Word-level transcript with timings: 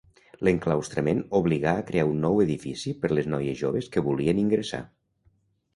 L'enclaustrament 0.47 1.19
obligà 1.41 1.73
a 1.81 1.85
crear 1.91 2.07
un 2.13 2.17
nou 2.27 2.41
edifici 2.47 2.95
per 3.05 3.15
les 3.15 3.31
noies 3.35 3.61
joves 3.63 3.95
que 3.97 4.05
volien 4.11 4.43
ingressar. 4.47 4.83